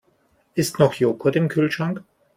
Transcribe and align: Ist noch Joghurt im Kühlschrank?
Ist 0.55 0.79
noch 0.79 0.95
Joghurt 0.95 1.35
im 1.35 1.47
Kühlschrank? 1.47 2.03